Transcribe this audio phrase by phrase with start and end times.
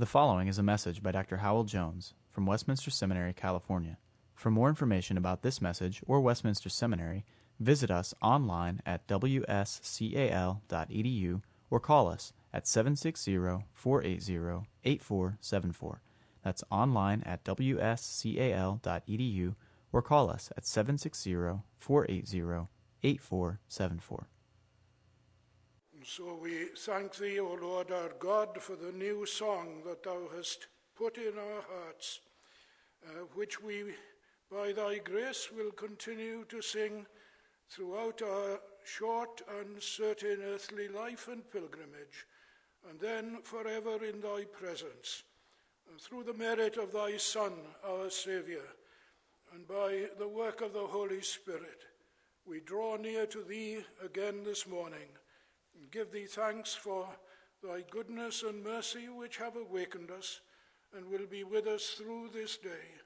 [0.00, 1.36] The following is a message by Dr.
[1.44, 3.98] Hywel Jones from Westminster Seminary, California.
[4.34, 7.26] For more information about this message or Westminster Seminary,
[7.58, 9.42] visit us online at wscal.edu
[11.68, 13.36] or call us at 760
[13.74, 16.00] 480 8474.
[16.42, 17.84] That's online at wscal.edu
[19.92, 21.34] or call us at 760
[21.78, 22.68] 480
[23.02, 24.28] 8474.
[26.04, 30.66] So we thank thee, O Lord our God, for the new song that thou hast
[30.96, 32.20] put in our hearts,
[33.06, 33.84] uh, which we,
[34.50, 37.04] by thy grace, will continue to sing
[37.68, 42.26] throughout our short and certain earthly life and pilgrimage,
[42.88, 45.24] and then forever in thy presence.
[45.90, 47.52] And through the merit of thy Son,
[47.86, 48.64] our Saviour,
[49.54, 51.82] and by the work of the Holy Spirit,
[52.46, 55.08] we draw near to thee again this morning
[55.80, 57.08] and give thee thanks for
[57.62, 60.40] thy goodness and mercy which have awakened us
[60.94, 62.98] and will be with us through this day.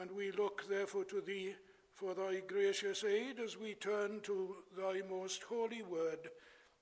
[0.00, 1.54] And we look therefore to thee
[1.94, 6.30] for thy gracious aid as we turn to thy most holy word.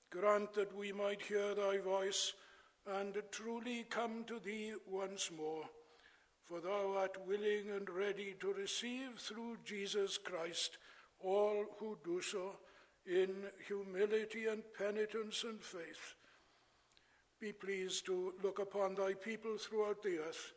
[0.09, 2.33] Grant that we might hear thy voice
[2.87, 5.65] and truly come to thee once more.
[6.45, 10.77] For thou art willing and ready to receive through Jesus Christ
[11.19, 12.55] all who do so
[13.05, 13.29] in
[13.67, 16.15] humility and penitence and faith.
[17.39, 20.53] Be pleased to look upon thy people throughout the earth.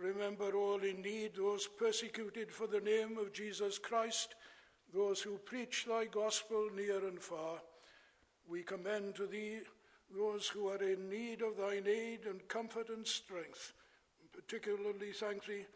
[0.00, 4.34] Remember all in need, those persecuted for the name of Jesus Christ,
[4.94, 7.60] those who preach thy gospel near and far.
[8.48, 9.60] We commend to thee
[10.14, 13.72] those who are in need of thine aid and comfort and strength.
[14.32, 15.66] Particularly thank thee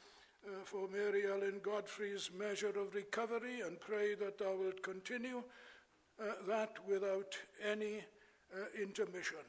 [0.47, 5.43] uh, for Mary Ellen Godfrey's measure of recovery and pray that thou wilt continue
[6.21, 7.37] uh, that without
[7.71, 8.05] any
[8.55, 9.45] uh, intermission.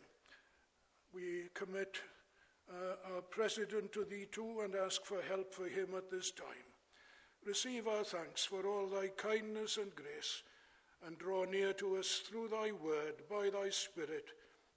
[1.14, 1.98] We commit
[2.70, 6.68] uh, our president to thee too and ask for help for him at this time.
[7.46, 10.44] Receive our thanks for all thy kindness and grace,
[11.06, 14.26] and draw near to us through thy word by thy Spirit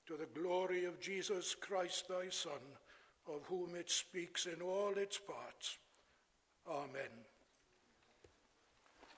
[0.06, 2.60] to the glory of Jesus Christ thy Son,
[3.26, 5.78] of whom it speaks in all its parts.
[6.68, 7.10] Amen.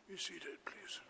[0.08, 1.00] Be seated, please.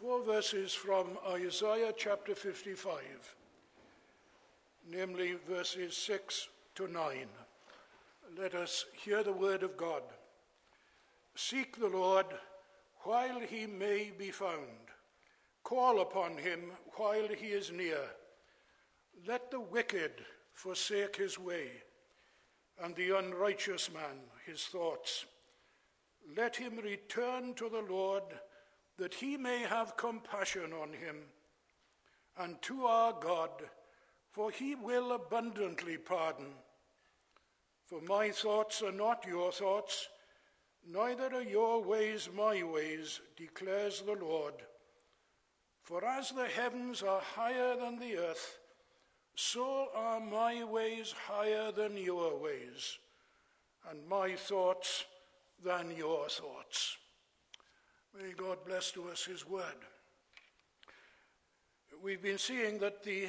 [0.00, 3.34] Four verses from Isaiah chapter 55,
[4.88, 7.26] namely verses 6 to 9.
[8.38, 10.02] Let us hear the word of God.
[11.34, 12.26] Seek the Lord
[13.00, 14.86] while he may be found,
[15.64, 18.02] call upon him while he is near.
[19.26, 20.12] Let the wicked
[20.52, 21.70] forsake his way,
[22.80, 25.26] and the unrighteous man his thoughts.
[26.36, 28.22] Let him return to the Lord
[28.98, 31.16] that he may have compassion on him,
[32.36, 33.50] and to our God,
[34.32, 36.46] for he will abundantly pardon.
[37.86, 40.08] For my thoughts are not your thoughts,
[40.86, 44.54] neither are your ways my ways, declares the Lord.
[45.82, 48.58] For as the heavens are higher than the earth,
[49.34, 52.98] so are my ways higher than your ways,
[53.88, 55.04] and my thoughts
[55.64, 56.98] than your thoughts.
[58.16, 59.64] May God bless to us His word.
[62.02, 63.28] We've been seeing that the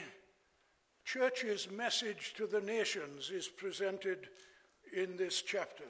[1.04, 4.30] church's message to the nations is presented
[4.96, 5.86] in this chapter.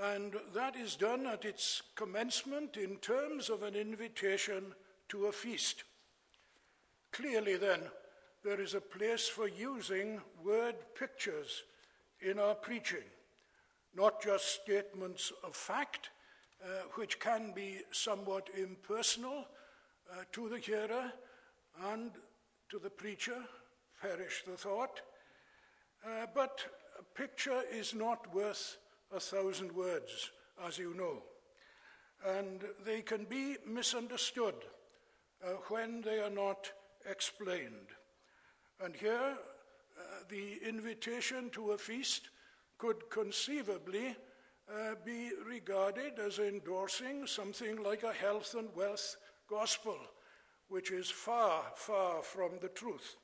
[0.00, 4.74] And that is done at its commencement in terms of an invitation
[5.08, 5.84] to a feast.
[7.12, 7.80] Clearly, then,
[8.44, 11.62] there is a place for using word pictures
[12.20, 13.04] in our preaching,
[13.96, 16.10] not just statements of fact,
[16.94, 19.46] which can be somewhat impersonal
[20.10, 21.12] uh, to the hearer
[21.92, 22.12] and
[22.70, 23.38] to the preacher,
[24.00, 25.00] perish the thought.
[26.04, 26.64] Uh, but
[26.98, 28.78] a picture is not worth
[29.14, 30.30] a thousand words,
[30.66, 31.22] as you know.
[32.26, 34.54] And they can be misunderstood
[35.44, 36.70] uh, when they are not
[37.08, 37.90] explained.
[38.82, 39.36] And here,
[39.98, 42.30] uh, the invitation to a feast
[42.78, 44.16] could conceivably
[44.68, 49.16] uh, be regarded as endorsing something like a health and wealth
[49.48, 49.96] gospel,
[50.68, 53.16] which is far, far from the truth.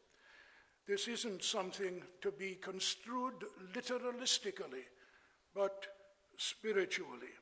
[0.87, 3.35] This isn't something to be construed
[3.75, 4.85] literalistically,
[5.55, 5.87] but
[6.37, 7.35] spiritually.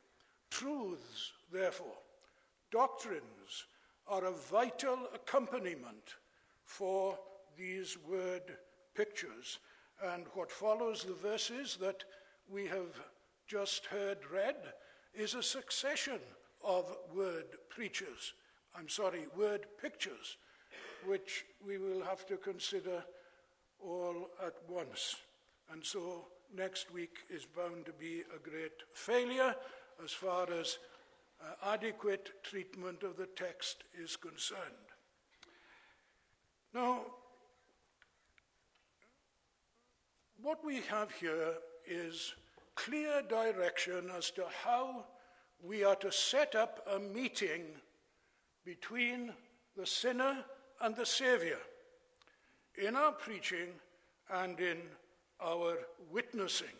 [0.51, 1.99] Truths, therefore,
[2.71, 3.67] doctrines,
[4.07, 6.17] are a vital accompaniment
[6.65, 7.19] for
[7.57, 8.43] these word
[8.95, 9.59] pictures.
[10.03, 12.05] And what follows the verses that
[12.51, 13.01] we have
[13.51, 14.55] just heard read
[15.13, 16.21] is a succession
[16.65, 18.35] of word preachers,
[18.79, 20.37] I'm sorry, word pictures,
[21.05, 23.03] which we will have to consider
[23.85, 25.17] all at once.
[25.73, 26.27] And so
[26.57, 29.57] next week is bound to be a great failure
[30.05, 30.79] as far as
[31.43, 34.61] uh, adequate treatment of the text is concerned.
[36.73, 37.01] Now,
[40.41, 41.55] what we have here
[41.85, 42.33] is
[42.85, 45.05] clear direction as to how
[45.63, 47.63] we are to set up a meeting
[48.65, 49.33] between
[49.77, 50.45] the sinner
[50.81, 51.59] and the Savior
[52.83, 53.69] in our preaching
[54.33, 54.79] and in
[55.43, 55.77] our
[56.11, 56.77] witnessing.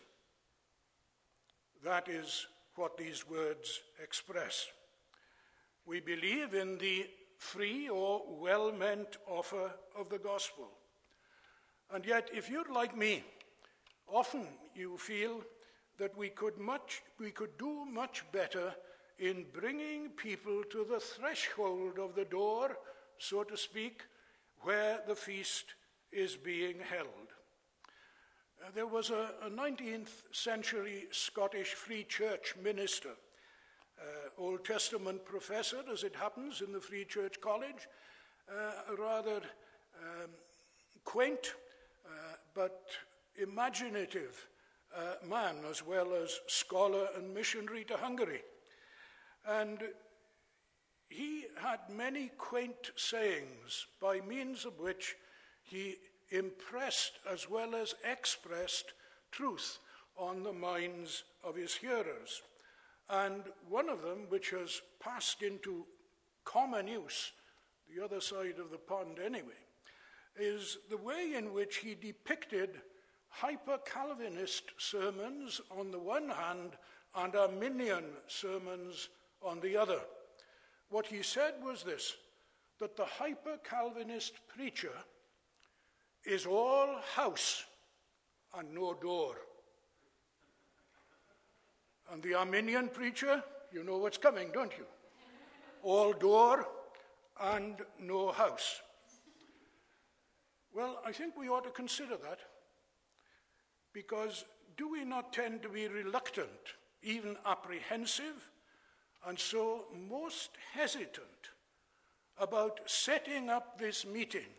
[1.83, 4.67] That is what these words express.
[5.85, 7.07] We believe in the
[7.37, 10.69] free or well meant offer of the gospel.
[11.93, 13.23] And yet, if you're like me,
[14.07, 15.41] often you feel
[16.01, 18.73] that we could, much, we could do much better
[19.19, 22.75] in bringing people to the threshold of the door,
[23.19, 24.01] so to speak,
[24.61, 25.75] where the feast
[26.11, 27.27] is being held.
[28.59, 33.11] Uh, there was a, a, 19th century Scottish Free Church minister,
[34.01, 37.87] uh, Old Testament professor, as it happens, in the Free Church College,
[38.49, 39.37] uh, rather
[40.01, 40.31] um,
[41.05, 41.53] quaint
[42.07, 42.89] uh, but
[43.39, 44.47] imaginative
[44.95, 48.41] uh, man, as well as scholar and missionary to Hungary.
[49.47, 49.79] And
[51.09, 55.15] he had many quaint sayings by means of which
[55.63, 55.95] he
[56.29, 58.93] impressed as well as expressed
[59.31, 59.79] truth
[60.17, 62.41] on the minds of his hearers.
[63.09, 65.85] And one of them, which has passed into
[66.45, 67.33] common use,
[67.93, 69.59] the other side of the pond anyway,
[70.37, 72.81] is the way in which he depicted
[73.31, 76.71] hyper Calvinist sermons on the one hand
[77.15, 79.09] and Arminian sermons
[79.41, 79.99] on the other.
[80.89, 82.15] What he said was this
[82.79, 84.93] that the hyper Calvinist preacher
[86.25, 87.65] is all house
[88.57, 89.35] and no door.
[92.11, 94.85] And the Arminian preacher, you know what's coming, don't you?
[95.83, 96.67] All door
[97.39, 98.81] and no house.
[100.73, 102.39] Well, I think we ought to consider that
[103.93, 104.45] because
[104.77, 108.49] do we not tend to be reluctant, even apprehensive,
[109.27, 111.27] and so most hesitant
[112.39, 114.49] about setting up this meeting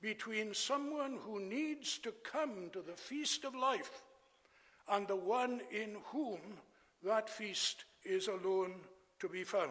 [0.00, 4.02] between someone who needs to come to the feast of life
[4.90, 6.38] and the one in whom
[7.02, 8.74] that feast is alone
[9.18, 9.70] to be found.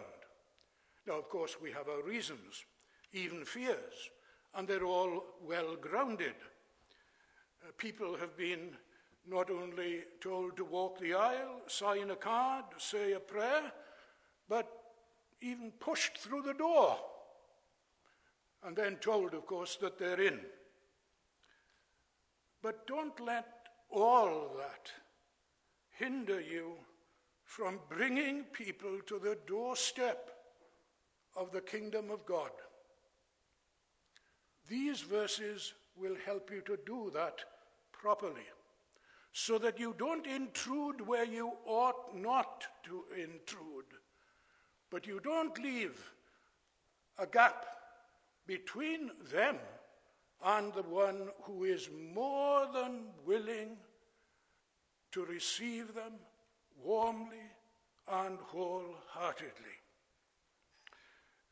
[1.05, 2.65] Now, of course, we have our reasons,
[3.11, 4.09] even fears,
[4.55, 6.35] and they're all well grounded.
[7.63, 8.75] Uh, people have been
[9.25, 13.71] not only told to walk the aisle, sign a card, say a prayer,
[14.49, 14.67] but
[15.41, 16.97] even pushed through the door
[18.65, 20.39] and then told, of course, that they're in.
[22.61, 23.47] But don't let
[23.89, 24.91] all that
[25.91, 26.73] hinder you
[27.45, 30.31] from bringing people to the doorstep
[31.35, 32.51] of the kingdom of God.
[34.69, 37.43] These verses will help you to do that
[38.03, 38.47] properly
[39.31, 43.91] so that you don't intrude where you ought not to intrude,
[44.91, 46.11] but you don't leave
[47.17, 47.65] a gap
[48.45, 49.57] between them
[50.43, 53.77] and the one who is more than willing
[55.13, 56.13] to receive them
[56.83, 57.47] warmly
[58.11, 59.77] and wholeheartedly.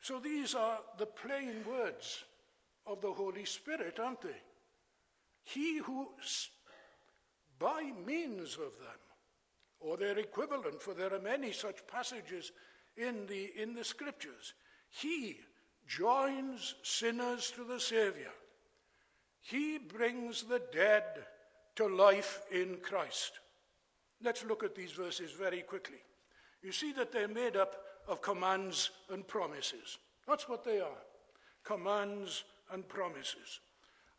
[0.02, 2.24] So these are the plain words
[2.86, 4.40] of the Holy Spirit, aren't they?
[5.44, 6.08] He who,
[7.58, 9.00] by means of them,
[9.80, 12.52] or their equivalent, for there are many such passages
[12.96, 14.54] in the, in the scriptures,
[14.88, 15.38] he
[15.86, 18.30] joins sinners to the Savior.
[19.40, 21.04] He brings the dead
[21.76, 23.32] to life in Christ.
[24.22, 25.98] Let's look at these verses very quickly.
[26.62, 27.74] You see that they're made up
[28.06, 29.98] of commands and promises.
[30.28, 31.02] That's what they are
[31.64, 33.60] commands and promises.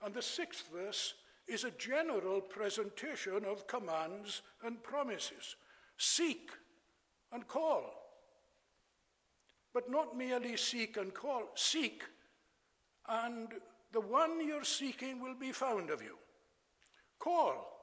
[0.03, 1.13] And the sixth verse
[1.48, 5.55] is a general presentation of commands and promises.
[5.98, 6.50] Seek
[7.31, 7.86] and call.
[9.74, 12.03] But not merely seek and call, seek,
[13.07, 13.48] and
[13.91, 16.17] the one you're seeking will be found of you.
[17.17, 17.74] Call,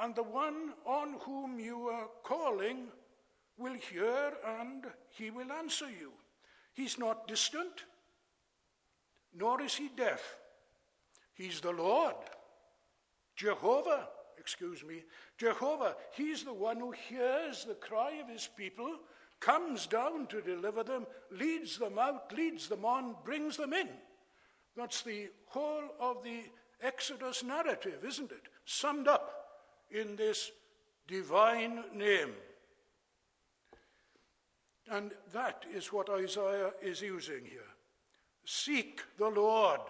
[0.00, 2.88] and the one on whom you are calling
[3.56, 6.12] will hear and he will answer you.
[6.72, 7.84] He's not distant,
[9.34, 10.36] nor is he deaf.
[11.38, 12.16] He's the Lord.
[13.36, 15.04] Jehovah, excuse me,
[15.38, 18.98] Jehovah, he's the one who hears the cry of his people
[19.38, 23.88] comes down to deliver them, leads them out, leads them on, brings them in.
[24.76, 26.40] That's the whole of the
[26.82, 28.48] Exodus narrative, isn't it?
[28.64, 29.32] Summed up
[29.92, 30.50] in this
[31.06, 32.32] divine name.
[34.90, 37.60] And that is what Isaiah is using here.
[38.44, 39.80] Seek the Lord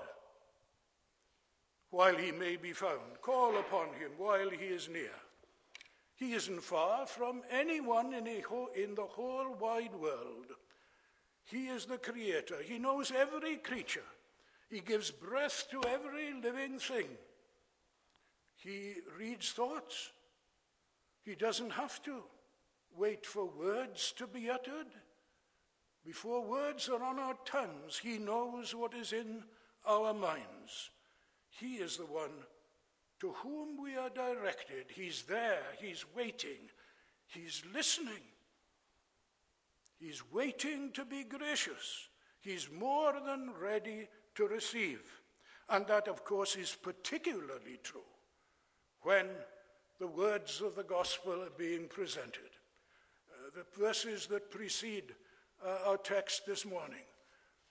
[1.91, 3.21] while he may be found.
[3.23, 5.15] Call upon him while he is near.
[6.15, 10.47] He isn't far from anyone in, in the whole wide world.
[11.45, 12.57] He is the creator.
[12.63, 14.09] He knows every creature.
[14.69, 17.09] He gives breath to every living thing.
[18.57, 20.11] He reads thoughts.
[21.23, 22.23] He doesn't have to
[22.97, 24.89] wait for words to be uttered.
[26.05, 29.45] Before words are on our tongues, He knows what is in
[29.87, 30.91] our minds.
[31.59, 32.45] He is the one
[33.21, 34.87] to whom we are directed.
[34.95, 36.71] He's there, He's waiting,
[37.27, 38.23] He's listening.
[39.99, 42.09] He's waiting to be gracious.
[42.41, 45.01] He's more than ready to receive.
[45.69, 48.01] And that, of course, is particularly true
[49.03, 49.27] when
[49.99, 52.51] the words of the gospel are being presented.
[53.31, 55.15] Uh, the verses that precede
[55.67, 57.05] uh, our text this morning,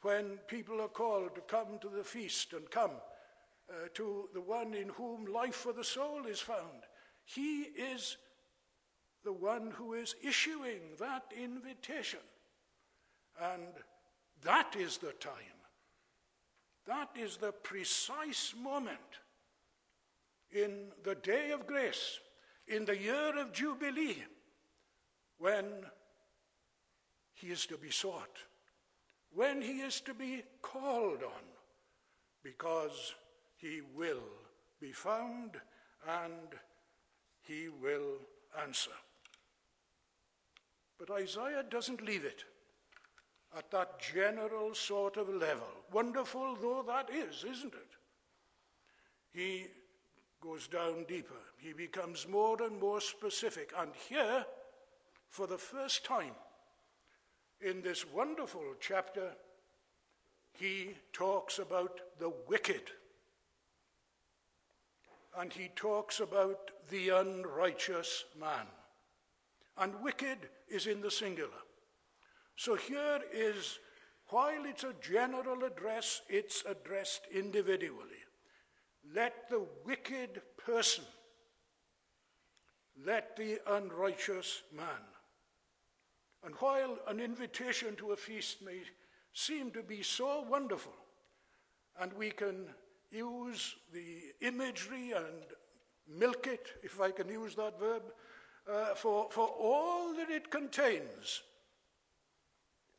[0.01, 2.91] when people are called to come to the feast and come
[3.69, 6.83] uh, to the one in whom life for the soul is found,
[7.25, 8.17] he is
[9.23, 12.19] the one who is issuing that invitation.
[13.41, 13.63] And
[14.43, 15.35] that is the time.
[16.85, 18.99] That is the precise moment
[20.51, 22.19] in the day of grace,
[22.67, 24.23] in the year of Jubilee,
[25.37, 25.65] when
[27.33, 28.37] he is to be sought,
[29.33, 31.43] when he is to be called on,
[32.43, 33.13] because
[33.57, 34.23] he will
[34.79, 35.51] be found
[36.07, 36.55] and
[37.41, 38.19] he will
[38.61, 38.91] answer.
[40.99, 42.43] But Isaiah doesn't leave it
[43.57, 45.67] at that general sort of level.
[45.91, 47.97] Wonderful though that is, isn't it?
[49.33, 49.67] He
[50.41, 51.33] goes down deeper.
[51.57, 53.73] He becomes more and more specific.
[53.77, 54.45] And here,
[55.29, 56.35] for the first time
[57.61, 59.31] in this wonderful chapter,
[60.53, 62.91] he talks about the wicked.
[65.37, 68.65] And he talks about the unrighteous man.
[69.77, 71.49] And wicked is in the singular.
[72.55, 73.77] So here is,
[74.29, 78.23] while it's a general address, it's addressed individually.
[79.13, 81.05] Let the wicked person,
[83.05, 85.05] let the unrighteous man.
[86.43, 88.79] And while an invitation to a feast may
[89.33, 90.95] seem to be so wonderful,
[91.99, 92.65] and we can
[93.17, 95.45] use the imagery and
[96.07, 98.03] milk it, if I can use that verb,
[98.71, 101.41] uh, for, for all that it contains,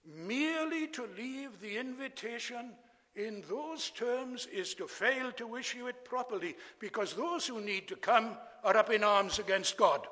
[0.05, 2.73] merely to leave the invitation
[3.15, 7.97] in those terms is to fail to issue it properly because those who need to
[7.97, 10.07] come are up in arms against God.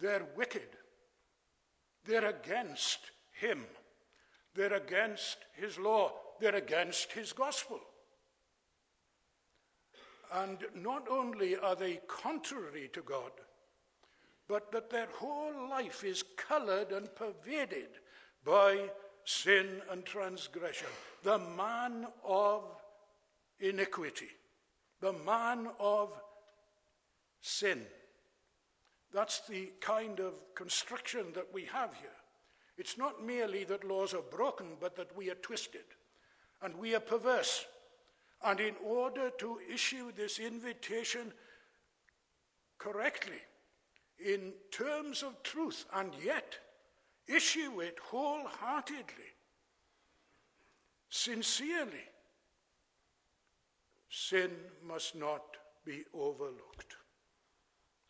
[0.00, 0.68] They're wicked.
[2.04, 2.98] They're against
[3.32, 3.64] Him.
[4.54, 6.12] They're against His law.
[6.40, 7.80] They're against His gospel.
[10.32, 13.30] And not only are they contrary to God,
[14.48, 17.88] but that their whole life is colored and pervaded
[18.44, 18.90] by
[19.24, 20.88] sin and transgression.
[21.22, 22.64] The man of
[23.60, 24.28] iniquity,
[25.00, 26.10] the man of
[27.40, 27.82] sin.
[29.12, 32.10] That's the kind of construction that we have here.
[32.76, 35.84] It's not merely that laws are broken, but that we are twisted
[36.62, 37.66] and we are perverse.
[38.42, 41.32] And in order to issue this invitation
[42.78, 43.40] correctly,
[44.18, 46.58] in terms of truth, and yet
[47.26, 49.32] issue it wholeheartedly,
[51.08, 52.04] sincerely.
[54.10, 54.50] Sin
[54.86, 55.42] must not
[55.84, 56.96] be overlooked.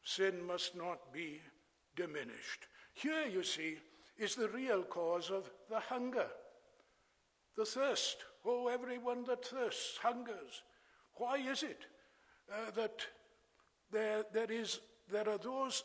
[0.03, 1.41] Sin must not be
[1.97, 2.67] diminished.
[2.93, 3.79] Here, you see,
[4.19, 6.27] is the real cause of the hunger,
[7.57, 8.19] the thirst.
[8.47, 10.63] Oh, everyone that thirsts hungers.
[11.15, 11.87] Why is it
[12.53, 13.07] uh, that
[13.91, 14.81] there, there, is,
[15.11, 15.83] there are those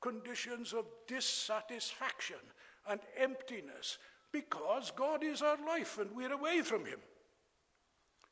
[0.00, 2.36] conditions of dissatisfaction
[2.88, 3.98] and emptiness
[4.32, 7.00] because God is our life and we're away from Him.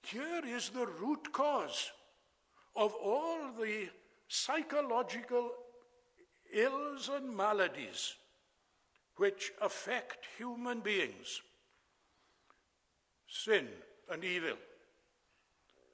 [0.03, 1.91] Here is the root cause
[2.77, 3.89] of all the
[4.29, 5.51] psychological
[6.55, 8.15] ills and maladies
[9.19, 11.43] which affect human beings
[13.29, 13.69] sin
[14.11, 14.57] and evil.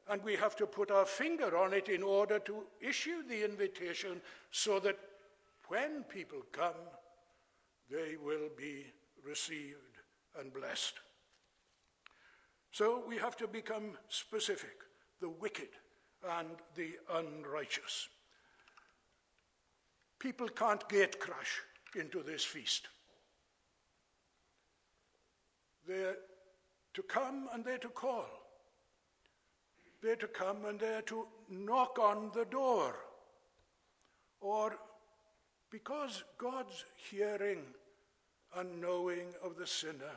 [0.09, 4.21] And we have to put our finger on it in order to issue the invitation
[4.51, 4.99] so that
[5.69, 6.75] when people come,
[7.91, 8.87] they will be
[9.27, 9.79] received
[10.39, 10.95] and blessed.
[12.71, 14.77] So we have to become specific
[15.21, 15.69] the wicked
[16.39, 18.09] and the unrighteous.
[20.19, 21.63] People can't gate crash
[21.95, 22.89] into this feast.
[25.87, 26.17] They're
[26.95, 28.27] to come and they're to call.
[30.03, 32.97] They're to come and they're to knock on the door.
[34.41, 34.77] Or
[35.71, 37.63] because God's hearing
[38.57, 40.17] and knowing of the sinner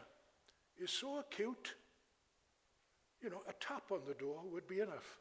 [0.77, 1.73] is so acute,
[3.23, 5.19] you know, a tap on the door would be enough.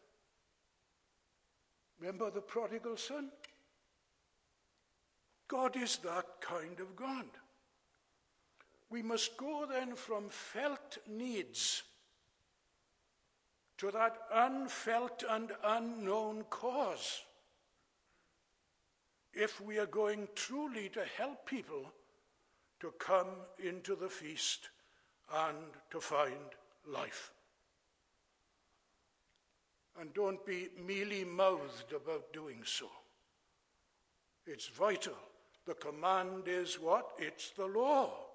[1.99, 3.31] Remember the prodigal son?
[5.49, 7.27] God is that kind of God.
[8.91, 11.83] We must go then from felt needs
[13.79, 17.23] to that unfelt and unknown cause
[19.35, 21.93] if we are going truly to help people
[22.81, 23.29] to come
[23.63, 24.71] into the feast
[25.35, 25.57] and
[25.91, 26.35] to find
[26.87, 27.33] life.
[30.01, 32.87] And don't be mealy mouthed about doing so.
[34.47, 35.17] It's vital.
[35.67, 37.11] The command is what?
[37.19, 38.26] It's the law.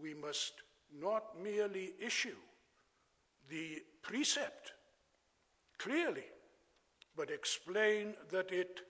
[0.00, 0.52] We must
[0.92, 2.36] not merely issue
[3.48, 4.72] the precept
[5.78, 6.24] clearly,
[7.16, 8.80] but explain that it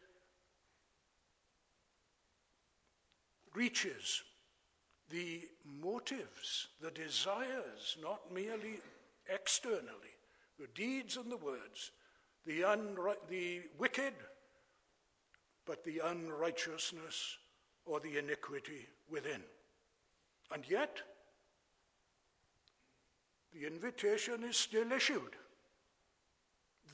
[3.54, 4.22] reaches
[5.10, 8.80] the motives, the desires, not merely
[9.28, 10.14] externally,
[10.58, 11.90] the deeds and the words,
[12.46, 14.14] the, unri- the wicked,
[15.66, 17.38] but the unrighteousness
[17.86, 19.42] or the iniquity within.
[20.52, 21.00] And yet,
[23.52, 25.36] the invitation is still issued,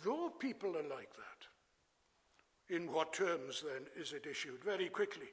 [0.05, 2.75] though people are like that.
[2.75, 4.63] In what terms, then, is it issued?
[4.65, 5.29] Very quickly.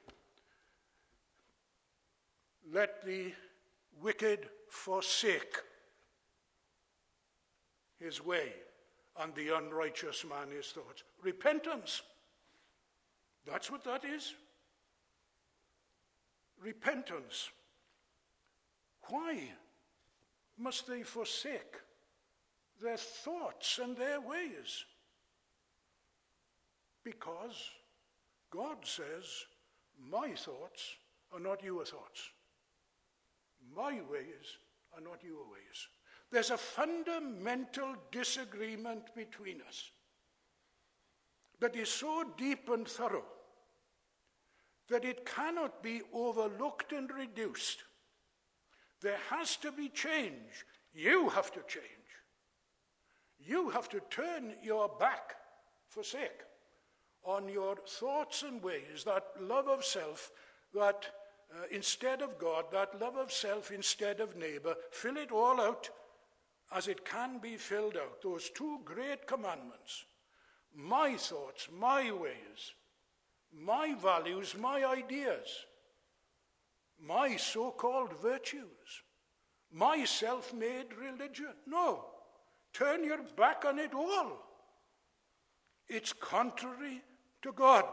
[2.72, 3.32] Let the
[4.02, 5.56] wicked forsake
[7.98, 8.52] his way,
[9.20, 11.02] and the unrighteous man his thoughts.
[11.22, 12.02] Repentance.
[13.46, 14.34] That's what that is.
[16.62, 17.50] Repentance.
[19.08, 19.40] Why
[20.56, 21.76] must they forsake
[22.82, 24.84] their thoughts and their ways?
[27.04, 27.70] Because
[28.50, 29.46] God says,
[30.10, 30.96] My thoughts
[31.32, 32.30] are not your thoughts.
[33.74, 34.58] My ways
[34.94, 35.88] are not your ways.
[36.30, 39.90] There's a fundamental disagreement between us
[41.60, 43.24] that is so deep and thorough
[44.88, 47.84] that it cannot be overlooked and reduced.
[49.00, 50.66] There has to be change.
[50.92, 51.84] You have to change.
[53.38, 55.36] You have to turn your back,
[55.88, 56.42] forsake,
[57.22, 60.30] on your thoughts and ways, that love of self,
[60.74, 61.06] that
[61.52, 65.88] uh, instead of God, that love of self instead of neighbor, fill it all out
[66.74, 68.22] as it can be filled out.
[68.22, 70.04] Those two great commandments
[70.74, 72.72] my thoughts, my ways,
[73.52, 75.64] my values, my ideas,
[77.00, 79.02] my so called virtues,
[79.72, 81.54] my self made religion.
[81.66, 82.04] No,
[82.72, 84.32] turn your back on it all.
[85.88, 87.02] It's contrary
[87.42, 87.84] to God.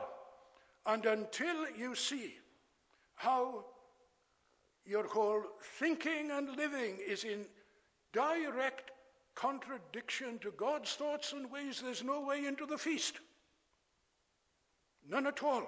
[0.85, 2.35] And until you see
[3.15, 3.65] how
[4.85, 5.43] your whole
[5.79, 7.45] thinking and living is in
[8.13, 8.91] direct
[9.33, 13.19] contradiction to God's thoughts and ways, there's no way into the feast.
[15.07, 15.67] None at all.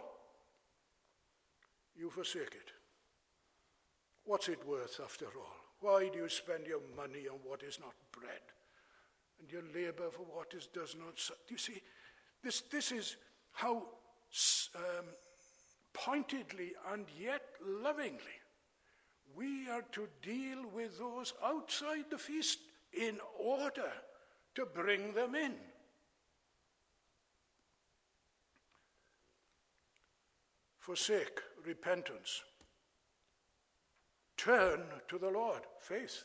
[1.96, 2.72] You forsake it.
[4.28, 5.56] What's it worth after all?
[5.80, 8.42] Why do you spend your money on what is not bread
[9.40, 11.16] and your labor for what is does not?
[11.48, 11.82] Do you see,
[12.44, 13.16] this, this is
[13.54, 13.88] how
[14.76, 15.06] um,
[15.94, 18.38] pointedly and yet lovingly
[19.34, 22.60] we are to deal with those outside the feast
[22.92, 23.92] in order
[24.56, 25.54] to bring them in.
[30.80, 32.42] Forsake repentance.
[34.38, 36.24] Turn to the Lord, faith.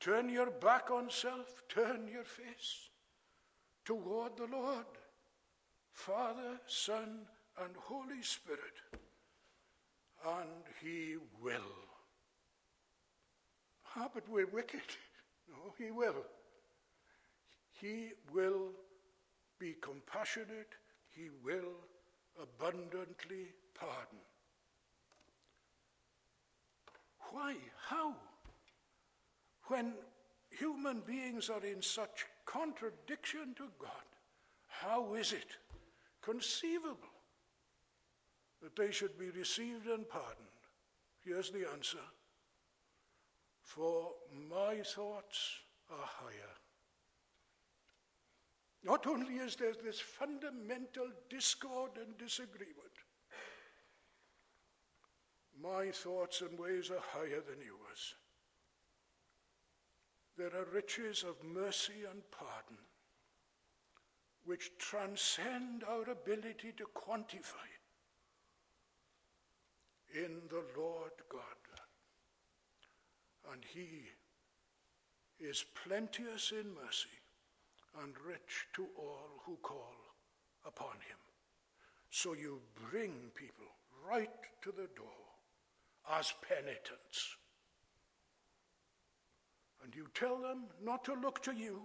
[0.00, 2.88] Turn your back on self, turn your face
[3.84, 4.86] toward the Lord,
[5.92, 7.20] Father, Son,
[7.60, 8.78] and Holy Spirit,
[10.24, 11.74] and He will.
[13.96, 14.80] Ah, but we're wicked.
[15.50, 16.26] No, He will.
[17.80, 18.72] He will
[19.58, 20.74] be compassionate,
[21.08, 21.72] He will
[22.38, 24.27] abundantly pardon.
[27.32, 27.54] Why?
[27.88, 28.14] How?
[29.64, 29.92] When
[30.50, 33.90] human beings are in such contradiction to God,
[34.66, 35.56] how is it
[36.22, 36.96] conceivable
[38.62, 40.46] that they should be received and pardoned?
[41.24, 41.98] Here's the answer
[43.62, 44.12] For
[44.48, 45.58] my thoughts
[45.90, 46.54] are higher.
[48.84, 52.87] Not only is there this fundamental discord and disagreement,
[55.62, 58.14] my thoughts and ways are higher than yours.
[60.36, 62.78] There are riches of mercy and pardon
[64.44, 67.68] which transcend our ability to quantify
[70.14, 71.42] in the Lord God.
[73.52, 74.04] And He
[75.38, 77.08] is plenteous in mercy
[78.02, 79.96] and rich to all who call
[80.66, 81.18] upon Him.
[82.10, 83.66] So you bring people
[84.08, 84.30] right
[84.62, 85.27] to the door
[86.16, 87.36] as penitents.
[89.82, 91.82] And you tell them not to look to you,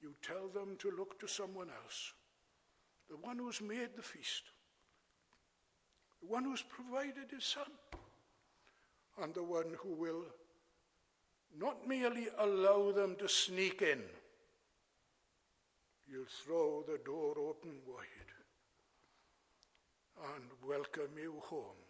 [0.00, 2.12] you tell them to look to someone else,
[3.08, 4.44] the one who's made the feast,
[6.20, 7.70] the one who's provided his son,
[9.22, 10.24] and the one who will
[11.58, 14.00] not merely allow them to sneak in,
[16.10, 18.06] you'll throw the door open wide
[20.34, 21.89] and welcome you home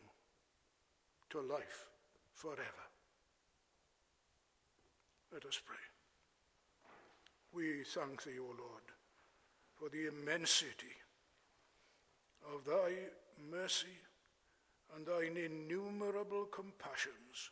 [1.30, 1.88] to life
[2.34, 2.86] forever.
[5.32, 5.76] Let us pray.
[7.52, 8.82] We thank thee, O Lord,
[9.76, 10.96] for the immensity
[12.52, 12.92] of thy
[13.50, 13.98] mercy
[14.94, 17.50] and thine innumerable compassions.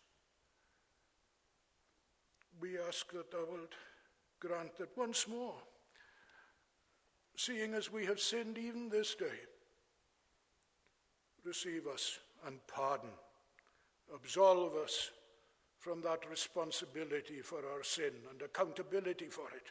[2.61, 3.75] We ask that thou wilt
[4.41, 5.55] grant that once more,
[7.37, 9.27] seeing as we have sinned even this day,
[11.45, 13.11] receive us and pardon
[14.15, 15.11] absolve us
[15.79, 19.71] from that responsibility for our sin and accountability for it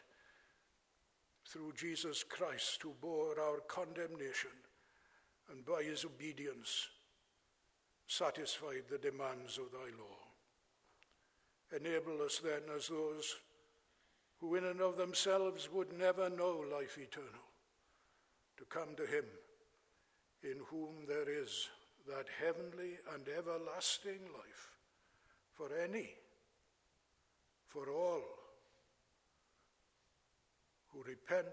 [1.46, 4.50] through Jesus Christ, who bore our condemnation
[5.50, 6.88] and by his obedience
[8.06, 10.18] satisfied the demands of thy law.
[11.76, 13.36] Enable us then, as those
[14.38, 17.28] who in and of themselves would never know life eternal,
[18.56, 19.24] to come to him
[20.42, 21.68] in whom there is
[22.08, 24.78] that heavenly and everlasting life
[25.52, 26.08] for any,
[27.66, 28.22] for all
[30.88, 31.44] who repent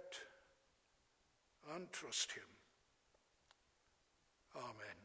[1.75, 2.43] and trust Him.
[4.55, 5.04] Amen.